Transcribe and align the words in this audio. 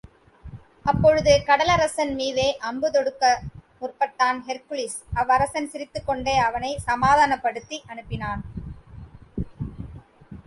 அப்பொழுது 0.91 1.33
கடலரசன் 1.47 2.13
மீதே 2.19 2.45
அம்பு 2.69 2.87
தொடுக்க 2.95 3.23
முற்பட்டான் 3.81 4.39
ஹெர்க்குலிஸ், 4.47 4.97
அவ்வரசன் 5.21 5.69
சிரித்துக்கொண்டே, 5.73 6.35
அவனைச் 6.47 6.83
சமாதானப்படுத்தி 6.89 7.79
அனுப்பினான். 7.91 8.41